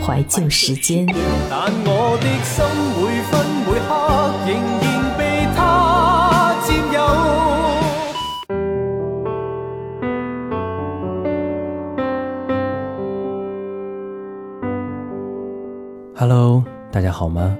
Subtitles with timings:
[0.00, 1.06] 怀旧时间。
[1.50, 2.64] 但我的心
[3.00, 3.32] 每分
[3.66, 3.90] 每刻
[4.46, 4.50] 仍
[4.80, 4.84] 然
[5.18, 5.22] 被
[5.54, 6.96] 他占有。
[16.16, 17.58] Hello，大家好吗？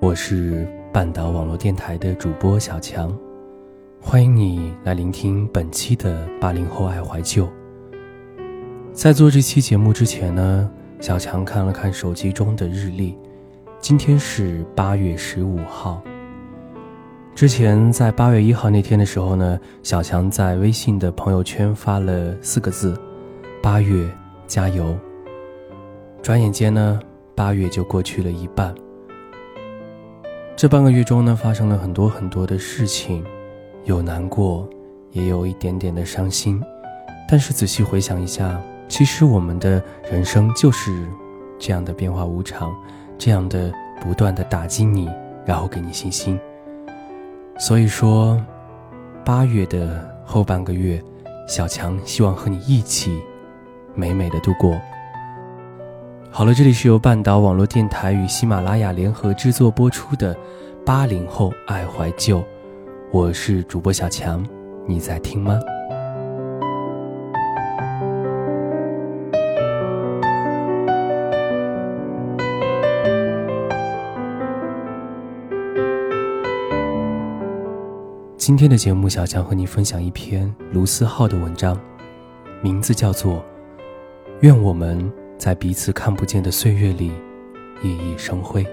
[0.00, 3.16] 我是半岛网络电台的主播小强。
[4.00, 7.46] 欢迎你来聆听本期的八零后爱怀旧。
[8.92, 10.70] 在做这期节目之前呢，
[11.00, 13.16] 小强看了看手机中的日历，
[13.80, 16.02] 今天是八月十五号。
[17.34, 22.94] 之前在八月一号那天的时候呢，小强在微信的朋友圈发了四个字
[23.62, 24.06] ：“八月
[24.46, 24.94] 加油。”
[26.20, 27.00] 转眼间呢，
[27.34, 28.74] 八月就过去了一半。
[30.54, 33.24] 这半个月中呢，发生了很多很多的事情。
[33.84, 34.68] 有难过，
[35.12, 36.62] 也有一点点的伤心，
[37.26, 41.06] 但是仔细回想一下，其实我们的人生就是
[41.60, 42.74] 这样的变化无常，
[43.16, 45.08] 这样的不断的打击你，
[45.46, 46.38] 然后给你信心。
[47.56, 48.38] 所以说，
[49.24, 51.00] 八月的后半个月，
[51.46, 53.22] 小强希望和你一起
[53.94, 54.76] 美美的度过。
[56.28, 60.34] 好了，这里是由半岛网络电台与喜马拉雅联合制作播出的
[60.84, 62.38] 《八零后爱怀旧》。
[63.12, 64.44] 我是主播小强，
[64.84, 65.60] 你在听吗？
[78.50, 81.78] 今天的节目，小强和你分享一篇卢思浩的文章，
[82.60, 83.34] 名字叫做
[84.40, 85.08] 《愿我们
[85.38, 87.12] 在彼此看不见的岁月里
[87.80, 88.64] 熠熠生辉》。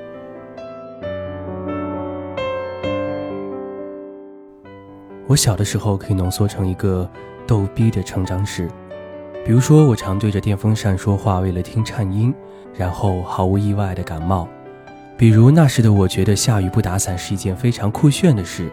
[5.27, 7.07] 我小的时候可以浓缩成一个
[7.45, 8.67] 逗逼的成长史，
[9.45, 12.33] 比如说我常对着电风扇说话，为了听颤音，
[12.73, 14.47] 然后毫无意外的感冒；
[15.15, 18.71] 比如那时的我觉得下雨不打伞是一件非常酷炫的事，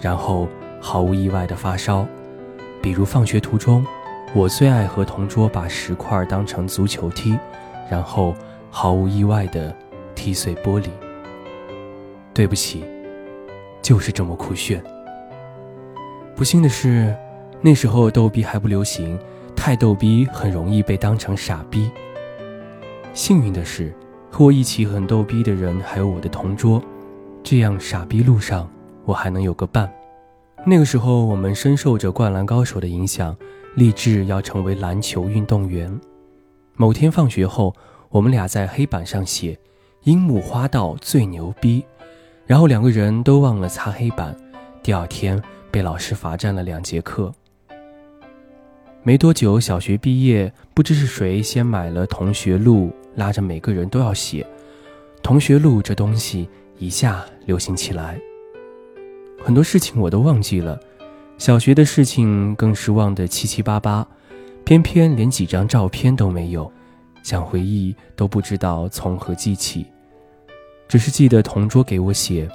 [0.00, 0.48] 然后
[0.80, 2.06] 毫无意外的发烧；
[2.82, 3.86] 比如放学途中，
[4.34, 7.38] 我最爱和同桌把石块当成足球踢，
[7.90, 8.34] 然后
[8.70, 9.74] 毫无意外的
[10.14, 10.88] 踢碎玻璃。
[12.32, 12.84] 对不起，
[13.80, 14.82] 就是这么酷炫。
[16.34, 17.14] 不幸的是，
[17.60, 19.16] 那时候逗逼还不流行，
[19.54, 21.90] 太逗逼很容易被当成傻逼。
[23.12, 23.94] 幸运的是，
[24.32, 26.82] 和我一起很逗逼的人还有我的同桌，
[27.44, 28.68] 这样傻逼路上
[29.04, 29.92] 我还能有个伴。
[30.66, 33.36] 那个时候，我们深受着《灌篮高手》的影响，
[33.74, 36.00] 立志要成为篮球运动员。
[36.76, 37.74] 某天放学后，
[38.10, 39.58] 我们俩在黑板上写
[40.04, 41.84] “樱木花道最牛逼”，
[42.46, 44.36] 然后两个人都忘了擦黑板。
[44.82, 45.42] 第二天。
[45.74, 47.34] 被老师罚站了两节课。
[49.02, 54.46] 没多久，小学毕业，不知是谁先买了同学录，拉着每个人都要写。
[55.20, 56.48] 同学录这东西
[56.78, 58.20] 一下流行起来，
[59.44, 60.80] 很多事情我都忘记了，
[61.36, 64.06] 小学的事情更是忘得七七八八，
[64.64, 66.72] 偏偏连几张照片都没有，
[67.22, 69.84] 想回忆都不知道从何记起，
[70.88, 72.48] 只是记得同桌给我写：“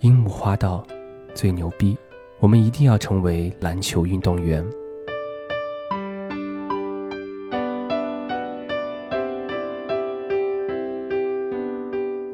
[0.00, 0.86] 樱木花道
[1.34, 1.96] 最牛逼。”
[2.38, 4.62] 我们一定要成为篮球运动员。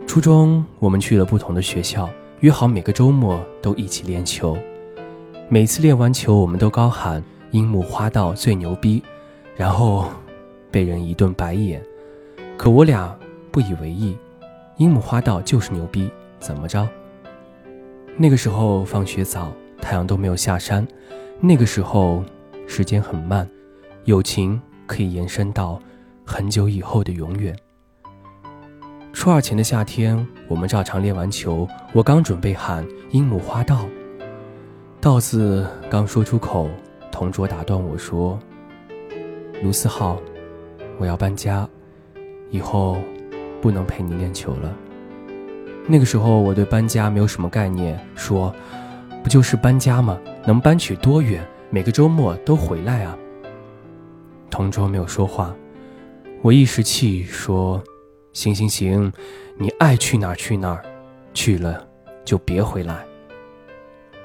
[0.07, 2.09] 初中，我们去了不同的学校，
[2.41, 4.59] 约好每个周末都一起练球。
[5.49, 9.03] 每次练完球，我们都高喊“樱木花道最牛逼”，
[9.57, 10.11] 然后
[10.71, 11.83] 被人一顿白眼。
[12.59, 13.17] 可我俩
[13.51, 14.17] 不以为意，
[14.77, 16.87] 樱木花道就是牛逼，怎么着？
[18.19, 19.53] 那个时候放学早。
[19.79, 20.85] 太阳都没有下山，
[21.39, 22.25] 那个时候
[22.67, 23.49] 时间很慢，
[24.05, 25.79] 友情可以延伸到
[26.25, 27.55] 很久以后的永远。
[29.17, 30.15] 初二前的夏天，
[30.47, 33.87] 我们照常练完球，我刚准备喊“樱木花道”，
[35.01, 36.69] 道字刚说出口，
[37.11, 38.39] 同桌打断我说
[39.65, 40.21] ：“卢思浩，
[40.99, 41.67] 我要搬家，
[42.51, 42.99] 以后
[43.63, 44.71] 不能陪你练球了。”
[45.89, 48.55] 那个时候我对搬家没有什么概念，说。
[49.23, 50.21] 不就是搬家吗？
[50.45, 51.43] 能搬去多远？
[51.71, 53.17] 每个周末都回来啊。
[54.51, 55.53] 同桌没有说话，
[56.43, 57.83] 我一时气说
[58.37, 59.11] ：“行行行，
[59.57, 60.85] 你爱去哪儿去哪儿，
[61.33, 61.83] 去了
[62.23, 63.03] 就别回来。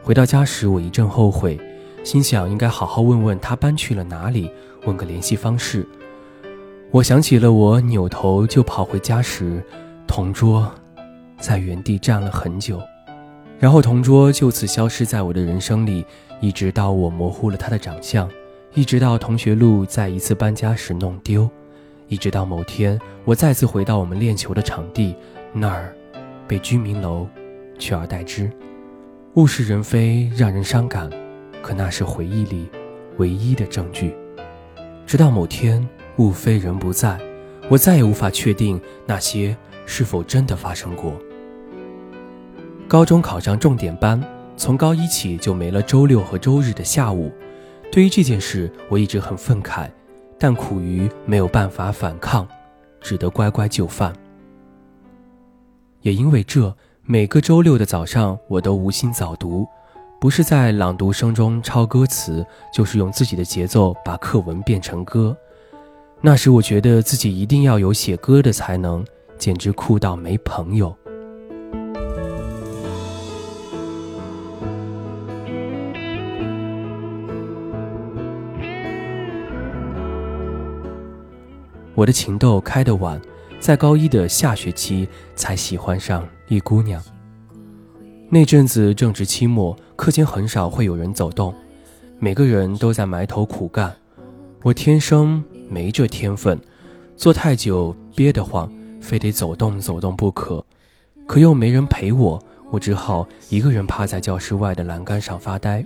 [0.03, 1.57] 回到家时，我一阵后悔，
[2.03, 4.51] 心想应该好好问问他搬去了哪里，
[4.85, 5.87] 问个联系方式。
[6.91, 9.63] 我想起了我扭头就跑回家时，
[10.05, 10.69] 同桌
[11.39, 12.81] 在原地站了很久，
[13.59, 16.05] 然后同桌就此消失在我的人生里，
[16.41, 18.29] 一直到我模糊了他的长相，
[18.73, 21.49] 一直到同学录在一次搬家时弄丢，
[22.11, 25.15] 一直到某天我再次回到我们练球的场地
[25.53, 25.95] 那儿，
[26.45, 27.25] 被居民楼
[27.79, 28.51] 取而代之。
[29.35, 31.09] 物是人非，让人伤感，
[31.61, 32.69] 可那是回忆里
[33.15, 34.13] 唯一的证据。
[35.07, 35.87] 直到某天。
[36.17, 37.17] 物非人不在，
[37.69, 39.55] 我再也无法确定那些
[39.85, 41.13] 是否真的发生过。
[42.87, 44.21] 高中考上重点班，
[44.57, 47.31] 从高一起就没了周六和周日的下午。
[47.89, 49.89] 对于这件事，我一直很愤慨，
[50.43, 52.47] 但苦于没有办法反抗，
[52.99, 54.11] 只得乖乖就范。
[56.01, 59.67] 也因为这，每个周六的早上，我都无心早读，
[60.19, 62.43] 不是在朗读声中抄歌词，
[62.73, 65.38] 就是用自己的节奏把课文变成歌。
[66.21, 69.05] 那时我觉得自己一定要有写歌的才能，
[69.38, 70.97] 简直酷到没朋友。
[82.01, 83.21] 我的情窦开得晚，
[83.59, 87.00] 在高一的下学期才喜欢上一姑娘。
[88.27, 91.53] 那阵子正值期末，课间很少会有人走动，
[92.18, 93.95] 每个人都在埋头苦干。
[94.63, 95.44] 我天生。
[95.69, 96.59] 没这天分，
[97.15, 98.69] 坐太久憋得慌，
[99.00, 100.65] 非得走动走动不可。
[101.25, 105.86] 可又没人陪我，我只好一个人趴在教室外的栏杆上发呆。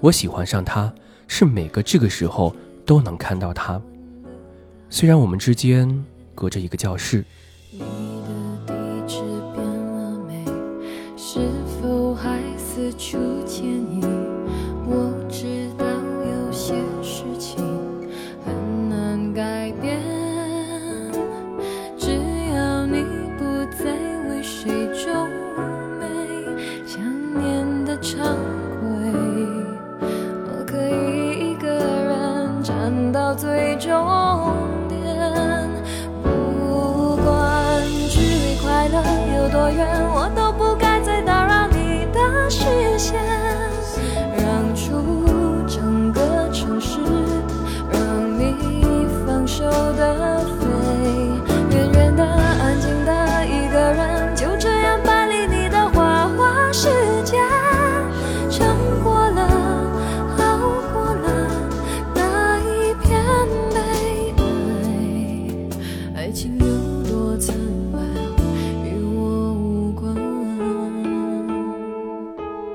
[0.00, 0.90] 我喜欢上他，
[1.26, 2.54] 是每个这个时候
[2.86, 3.78] 都能看到他。
[4.92, 6.04] 虽然我们之间
[6.34, 7.24] 隔着一个教室。
[7.70, 7.86] 你的
[8.66, 8.74] 地
[9.06, 9.20] 址
[9.54, 10.44] 变了没？
[11.16, 11.48] 是
[11.80, 13.16] 否还四处
[13.46, 13.99] 牵引？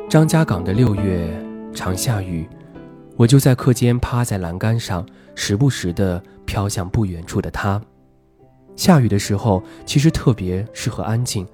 [0.07, 1.27] 张家港的六月
[1.73, 2.47] 常下雨，
[3.17, 7.81] 我就在课间趴在栏杆上，时不时地飘向不远处的他。
[8.75, 11.45] 下雨的时候，其实特别适合安静，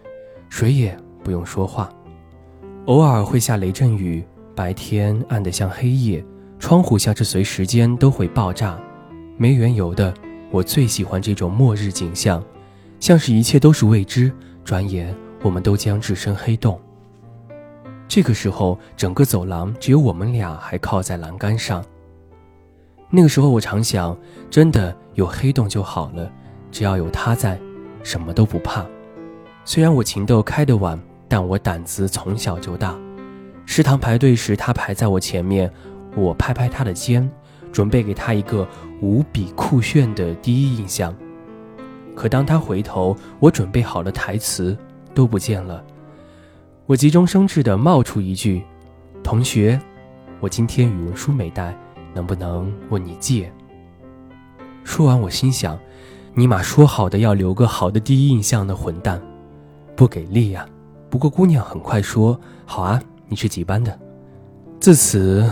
[0.50, 1.90] 谁也不用说话。
[2.86, 6.24] 偶尔会下雷阵雨，白天暗得像黑夜，
[6.60, 8.78] 窗户像是随时间都会爆炸。
[9.38, 10.14] 没缘由的，
[10.52, 12.44] 我最喜欢这种末日景象，
[13.00, 14.30] 像是一切都是未知，
[14.66, 16.80] 转眼我们都将置身黑洞。
[18.14, 21.82] 这个时候，整个走廊只有我们俩还靠在栏杆上。
[23.10, 24.18] 那个时候，我常想，
[24.50, 26.30] 真的有黑洞就好了，
[26.74, 27.58] 只要有他在，
[28.04, 28.86] 什么都不怕。
[29.64, 31.00] 虽然我情窦开得晚，
[31.30, 33.00] 但我胆子从小就大。
[33.66, 35.72] 食堂排队时，他排在我前面，
[36.14, 37.32] 我拍拍他的肩，
[37.72, 38.68] 准备给他一个
[39.02, 41.16] 无比酷炫的第一印象。
[42.14, 44.78] 可当他回头，我准备好了台词
[45.16, 45.82] 都不见了。
[46.92, 48.62] 我急中生智地冒出一句
[49.24, 49.80] ：“同学，
[50.42, 51.74] 我今天语文书没带，
[52.14, 53.50] 能不能问你借？”
[54.84, 55.80] 说完，我心想
[56.36, 59.22] ：“尼玛，说好的要留个好的第一印象的混蛋，
[59.96, 60.68] 不给力呀！”
[61.10, 63.98] 不过姑娘很快说：“好啊，你是几班的？”
[64.82, 65.50] 自此，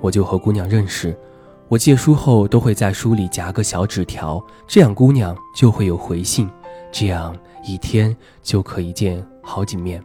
[0.00, 1.18] 我就和姑娘认识。
[1.66, 6.48] 我借书后都会在书里夹个小纸条，这样姑娘就会有回信，
[6.92, 10.00] 这样一天就可以见好几面。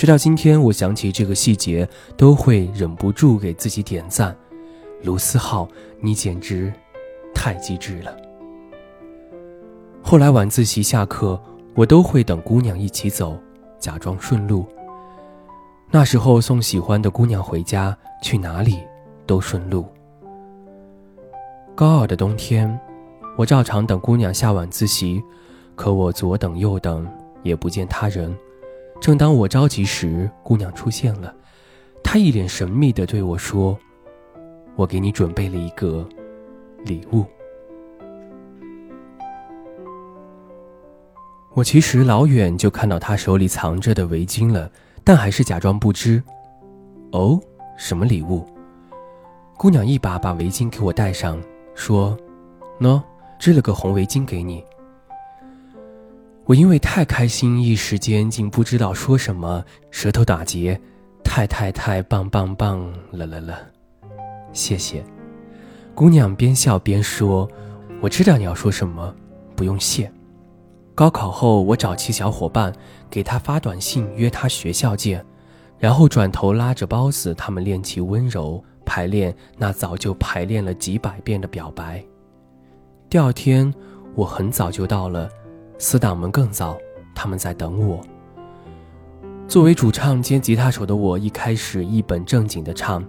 [0.00, 4.34] 直到今天，我想起这个细节，都会忍不住给自己点赞。
[5.02, 5.68] 卢思浩，
[6.00, 6.72] 你简直
[7.34, 8.16] 太机智了。
[10.02, 11.38] 后来晚自习下课，
[11.74, 13.38] 我都会等姑娘一起走，
[13.78, 14.64] 假装顺路。
[15.90, 18.78] 那时候送喜欢的姑娘回家，去哪里
[19.26, 19.84] 都顺路。
[21.74, 22.80] 高二的冬天，
[23.36, 25.22] 我照常等姑娘下晚自习，
[25.76, 27.06] 可我左等右等，
[27.42, 28.34] 也不见他人。
[29.00, 31.34] 正当我着急时，姑娘出现了，
[32.04, 33.76] 她一脸神秘地对我说
[34.76, 36.06] ：“我给你准备了一个
[36.84, 37.24] 礼物。”
[41.54, 44.70] 我其实老远就看到她手里藏着的围巾了，
[45.02, 46.22] 但还是假装不知。
[47.12, 47.40] 哦，
[47.76, 48.46] 什么礼物？
[49.56, 51.42] 姑娘一把把围巾给我戴上，
[51.74, 52.16] 说
[52.80, 53.02] ：“喏，
[53.38, 54.62] 织了个红围巾给你。”
[56.50, 60.80] 我因为太开心，一时间竟不知道说什么，舌头打结。
[61.22, 63.56] 太太太棒棒棒了了了，
[64.52, 65.04] 谢谢。
[65.94, 67.48] 姑娘边笑边说
[68.02, 69.14] ：“我知道你要说什么，
[69.54, 70.10] 不用谢。”
[70.92, 72.72] 高考后，我找齐小伙伴，
[73.08, 75.24] 给他发短信约他学校见，
[75.78, 82.04] 然后转头拉着包子他们练起温柔，排练那早就排练了几百遍的表白。
[83.08, 83.72] 第二天，
[84.16, 85.30] 我很早就到了。
[85.80, 86.78] 死党们更早，
[87.14, 88.04] 他们在等我。
[89.48, 93.02] 作为主唱兼吉他手的我，一开始一本正经的唱：“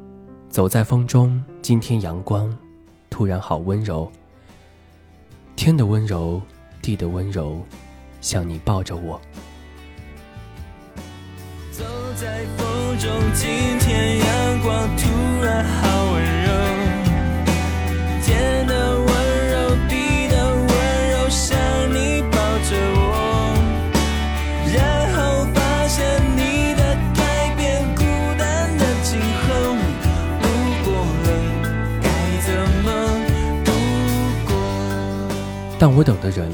[0.49, 2.57] 走在风中，今天阳光
[3.09, 4.09] 突然好温柔。
[5.53, 6.41] 天的温柔，
[6.81, 7.61] 地的温柔，
[8.21, 9.19] 像你抱着我。”
[11.73, 11.83] 走
[12.15, 13.49] 在风中，今
[13.79, 15.09] 天阳光突
[15.43, 16.51] 然好温柔。
[18.23, 18.60] 天
[35.81, 36.47] 但我等的人，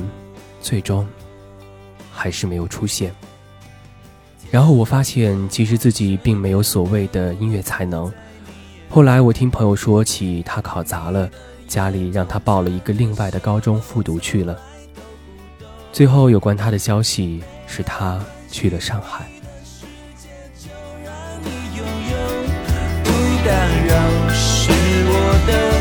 [0.62, 1.06] 最终
[2.14, 3.14] 还是没有出现。
[4.50, 8.10] 然后我发现，其实自己并没有所谓的音乐才能。
[8.90, 11.30] 后来我听朋友说起，他考砸了，
[11.68, 14.58] 家里让他报了一个另外的高中复读去了。
[15.92, 19.28] 最后有关他的消息是，他去了上海。
[24.32, 25.77] 是我的。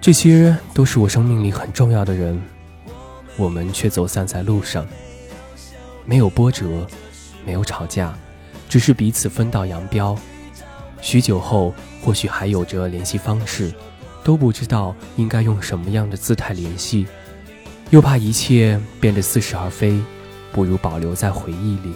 [0.00, 2.40] 这些都是我生命里很重要的人，
[3.36, 4.86] 我们却走散在路上，
[6.06, 6.86] 没有波折，
[7.44, 8.16] 没有吵架，
[8.66, 10.16] 只是彼此分道扬镳。
[11.02, 13.70] 许久后，或许还有着联系方式，
[14.24, 17.06] 都不知道应该用什么样的姿态联系，
[17.90, 20.00] 又怕一切变得似是而非，
[20.50, 21.92] 不如保留在回忆里。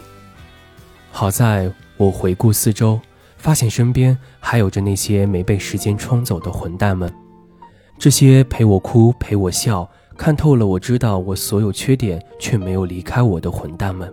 [1.11, 3.01] 好在我回顾四周，
[3.39, 7.11] 发现身边还有着那些没被时间冲走的混蛋们。
[7.97, 14.13] 这些陪我哭、陪我笑、看透了我知道我所有缺点却没有离开我的混蛋们。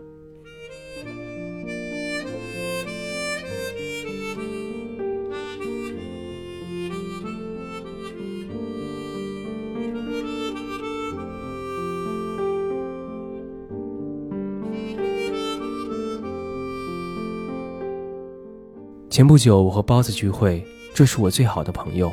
[19.09, 22.09] 前不久，我和包子聚会，这是我最好的朋友。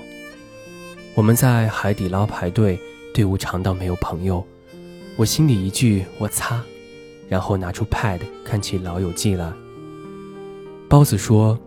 [1.19, 2.79] 我们在海底捞排队，
[3.13, 4.47] 队伍长到没有朋友。
[5.17, 6.63] 我心里一句“我擦”，
[7.29, 9.53] 然后拿出 pad 看起《老友记》来。
[10.89, 11.57] 包子说：“《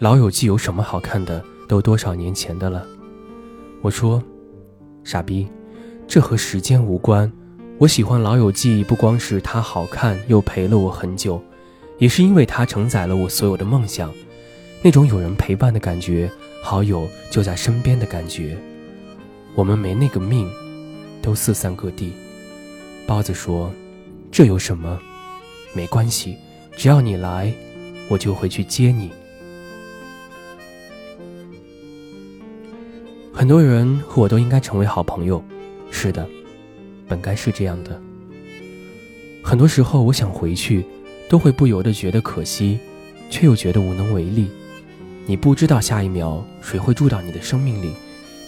[0.00, 1.42] 老友记》有什么好看的？
[1.66, 2.86] 都多少年前的了。”
[3.80, 4.22] 我说
[5.02, 5.48] ：“傻逼，
[6.06, 7.32] 这和时间无关。
[7.78, 11.42] 我喜欢《老友记》，不光是它好看，又陪了我很久，
[11.96, 14.12] 也是因为它承载了我所有的梦想，
[14.82, 16.30] 那种有人陪伴的感觉，
[16.62, 18.58] 好友就在身边的感觉。”
[19.54, 20.48] 我们没那个命，
[21.20, 22.12] 都四散各地。
[23.06, 23.72] 包子说
[24.30, 24.98] ：“这有什么？
[25.72, 26.36] 没关系，
[26.76, 27.52] 只要你来，
[28.08, 29.10] 我就会去接你。”
[33.32, 35.42] 很多人和我都应该成为好朋友，
[35.90, 36.28] 是的，
[37.08, 38.00] 本该是这样的。
[39.42, 40.84] 很多时候，我想回去，
[41.28, 42.78] 都会不由得觉得可惜，
[43.30, 44.48] 却又觉得无能为力。
[45.26, 47.92] 你不知道下一秒谁会住到你的生命里。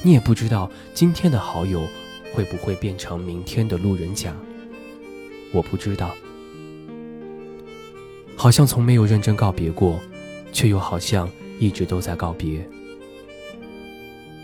[0.03, 1.87] 你也不知道今天的好友
[2.33, 4.35] 会不会变成明天的路人甲，
[5.53, 6.11] 我不知道。
[8.37, 10.01] 好像从没有认真告别过，
[10.53, 11.31] 却又好像
[11.61, 12.69] 一直都在告别。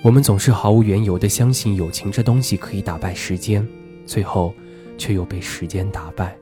[0.02, 3.66] 我们总是毫无缘由的相信友情这东西可以打败时间，
[4.06, 4.54] 最后
[4.96, 6.38] 却又被时间打败。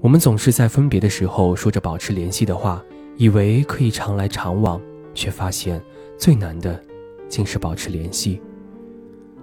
[0.00, 2.82] 我们总是在分别的时候说着保持联系的话，
[3.18, 4.80] 以为可以常来常往，
[5.12, 5.78] 却发现
[6.16, 6.82] 最难的
[7.30, 8.38] 竟是保持联系。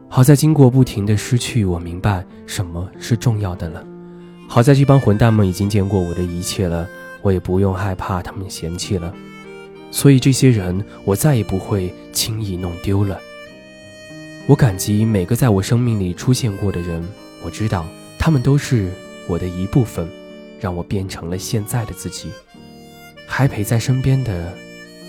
[0.08, 3.84] 好在经过不停的失去，我明白什么是重要的了。
[4.48, 6.88] 好在这帮混蛋们已经见过我的一切了，
[7.22, 9.14] 我也不用害怕他们嫌弃了。
[9.90, 13.20] 所以这些人，我再也不会轻易弄丢了。
[14.48, 17.06] 我感激每个在我生命里出现过的人，
[17.44, 17.86] 我知道
[18.18, 18.90] 他们都是
[19.28, 20.08] 我的一部分，
[20.60, 22.30] 让我变成了现在的自己。
[23.26, 24.54] 还陪在身边的，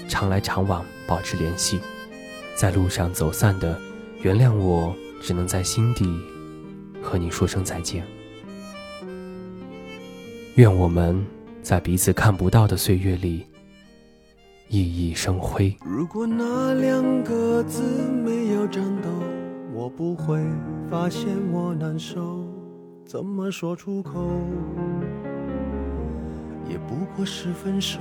[0.08, 1.76] 常来常往，保持联系；
[2.58, 3.78] 在路上走散的。
[4.20, 6.04] 原谅我，只能在心底
[7.00, 8.04] 和你说声再见。
[10.56, 11.24] 愿我们
[11.62, 13.46] 在彼此看不到的岁月里
[14.70, 15.72] 熠熠生辉。
[15.86, 17.80] 如果那两个字
[18.24, 19.08] 没有颤抖，
[19.72, 20.44] 我不会
[20.90, 22.44] 发现我难受。
[23.06, 24.28] 怎么说出口，
[26.68, 28.00] 也不过是分手。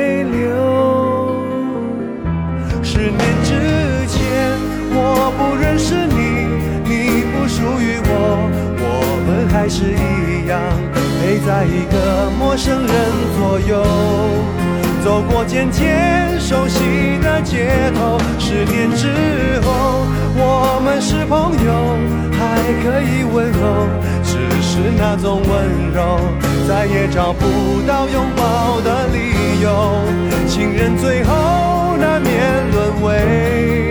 [3.01, 4.21] 十年之前，
[4.93, 6.45] 我不认识你，
[6.85, 8.45] 你不属于我，
[8.77, 8.85] 我
[9.25, 10.61] 们还是一样
[11.17, 12.93] 陪在一个陌生人
[13.33, 13.81] 左右，
[15.03, 18.19] 走过渐渐熟悉的街头。
[18.37, 19.09] 十年之
[19.65, 20.05] 后，
[20.37, 21.97] 我们是朋友，
[22.37, 23.89] 还可以问候，
[24.21, 26.19] 只是那种温柔
[26.67, 30.05] 再也找不到拥抱的理由。
[30.51, 31.71] 情人最后。
[32.01, 33.90] 难免沦为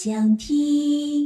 [0.00, 1.17] 想听。